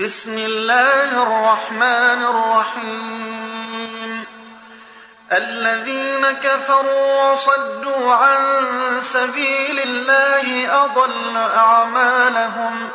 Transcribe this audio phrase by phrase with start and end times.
[0.00, 4.24] بسم الله الرحمن الرحيم.
[5.32, 8.42] الذين كفروا وصدوا عن
[9.00, 12.88] سبيل الله أضل أعمالهم.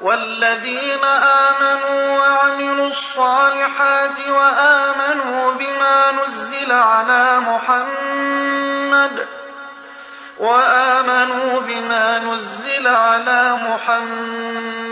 [0.00, 1.04] والذين
[1.48, 9.28] آمنوا وعملوا الصالحات وآمنوا بما نزل على محمد
[10.38, 14.91] وآمنوا بما نزل على محمد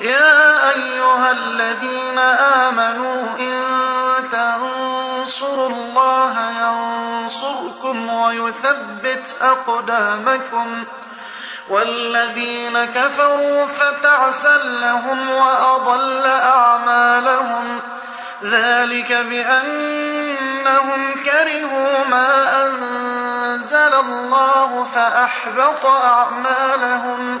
[0.00, 2.18] يا أيها الذين
[2.68, 3.64] آمنوا إن
[4.32, 10.84] تنصروا الله ينصركم ويثبت أقدامكم
[11.68, 17.80] والذين كفروا فتعسا لهم وأضل أعمالهم
[18.42, 20.44] ذلك بأنهم
[21.24, 27.40] كرهوا ما أنزل الله فأحبط أعمالهم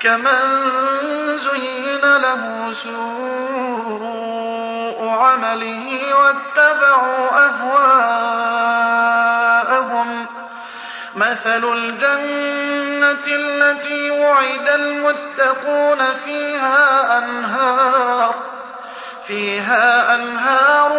[0.00, 2.98] كمن زين له سوء
[5.08, 8.66] عمله واتبعوا أهواءهم.
[11.16, 18.34] مثل الجنة التي وعد المتقون فيها أنهار
[19.24, 20.92] فيها أنهار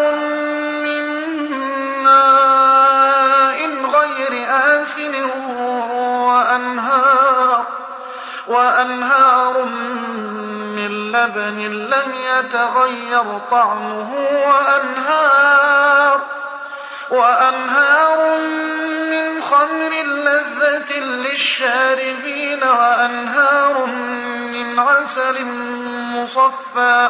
[8.47, 9.63] وأنهار
[10.75, 14.13] من لبن لم يتغير طعمه
[14.47, 16.21] وأنهار
[17.09, 18.37] وأنهار
[19.11, 23.85] من خمر لذة للشاربين وأنهار
[24.53, 25.45] من عسل
[26.15, 27.09] مصفى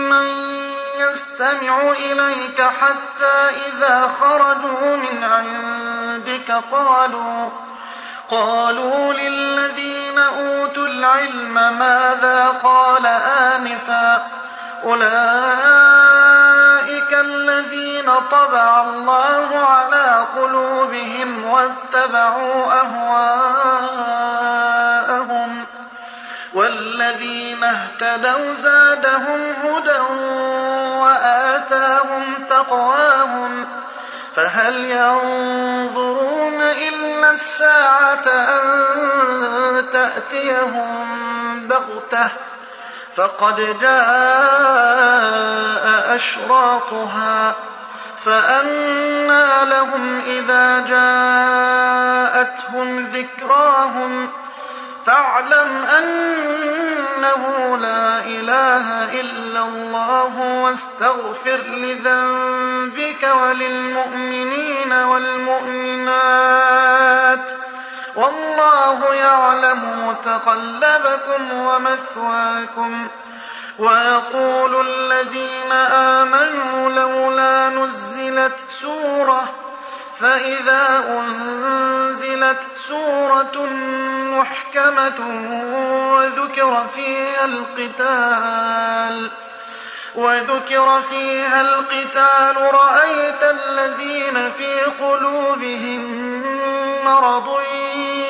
[1.11, 7.49] من يستمع إليك حتى إذا خرجوا من عندك قالوا
[8.29, 14.27] قالوا للذين أوتوا العلم ماذا قال آنفا؟
[14.83, 15.11] أولئك
[17.13, 24.01] الذين طبع الله على قلوبهم واتبعوا أهواءهم
[26.53, 29.97] والذين اهتدوا زادهم هدى
[31.01, 33.67] وآتاهم تقواهم
[34.35, 42.29] فهل ينظرون إلا الساعة أن تأتيهم بغتة
[43.15, 44.01] فقد جاء
[46.15, 47.55] أشراطها
[48.17, 50.79] فأنى لهم إذا
[52.39, 52.51] جاءتهم
[53.05, 54.29] ذكراهم
[55.05, 55.85] فاعلم
[57.35, 66.11] أنه لا إله إلا الله واستغفر لذنبك وللمؤمنين والمؤمنات
[68.15, 73.07] والله يعلم متقلبكم ومثواكم
[73.79, 79.43] ويقول الذين آمنوا لولا نزلت سورة
[80.21, 83.65] فإذا أنزلت سورة
[84.37, 85.19] محكمة
[86.13, 89.31] وذكر فيها القتال
[90.15, 96.31] وذكر فيها القتال رأيت الذين في قلوبهم
[97.05, 97.59] مرض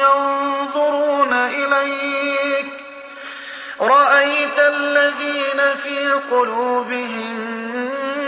[0.02, 2.66] ينظرون إليك
[3.82, 8.01] رأيت الذين في قلوبهم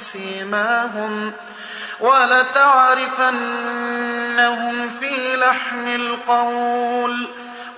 [0.00, 1.32] بسيماهم
[2.00, 3.30] ولتعرفنهم
[4.88, 7.28] في لحن القول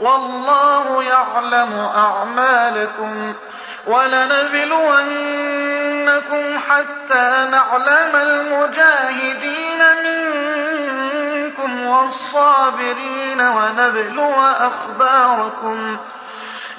[0.00, 3.34] والله يعلم أعمالكم
[3.86, 5.02] ولنبلونكم
[6.68, 15.96] حتى نعلم المجاهدين منكم والصابرين ونبلو أخباركم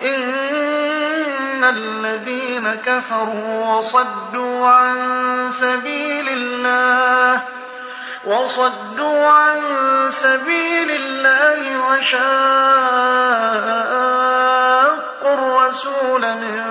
[0.04, 1.03] إن
[1.70, 7.42] الذين كفروا وصدوا عن سبيل الله
[8.26, 9.60] وصدوا عن
[10.10, 12.24] سبيل الله وشاقوا
[15.34, 16.64] الرسول من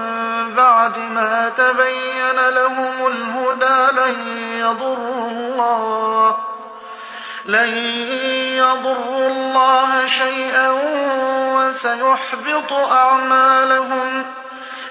[0.56, 4.16] بعد ما تبين لهم الهدى لن
[4.58, 6.36] يضروا الله
[7.46, 7.76] لن
[8.56, 10.70] يضروا الله شيئا
[11.54, 14.24] وسيحبط أعمالهم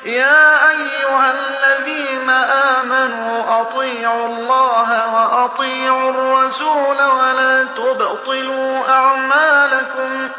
[0.05, 10.29] يا أيها الذين آمنوا أطيعوا الله وأطيعوا الرسول ولا تبطلوا أعمالكم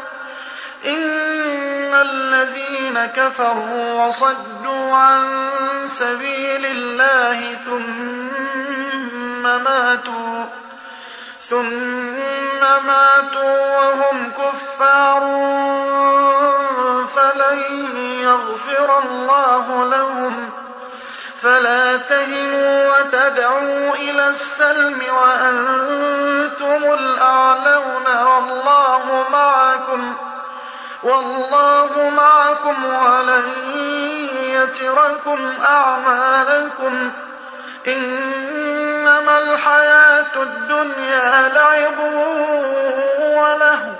[0.85, 5.23] إن الذين كفروا وصدوا عن
[5.87, 10.45] سبيل الله ثم ماتوا
[11.41, 15.23] ثم ماتوا وهم كفار
[17.33, 20.49] فلن يغفر الله لهم
[21.41, 30.15] فلا تهنوا وتدعوا إلى السلم وأنتم الأعلون والله معكم
[31.03, 33.51] والله معكم ولن
[34.43, 37.11] يتركم أعمالكم
[37.87, 41.99] إنما الحياة الدنيا لعب
[43.19, 43.95] وله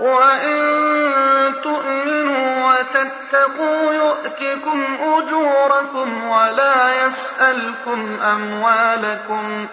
[0.00, 9.66] وإن تؤمنوا وتتقوا يؤتكم أجوركم ولا يسألكم أموالكم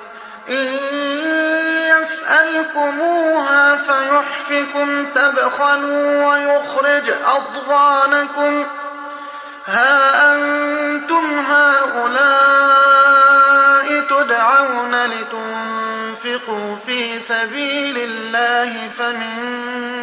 [0.50, 0.64] إن
[2.02, 8.66] يسألكموها فيحفكم تبخلوا ويخرج أضغانكم
[9.66, 12.94] ها أنتم هؤلاء
[14.00, 20.03] تدعون لتنفقوا في سبيل الله فمنكم من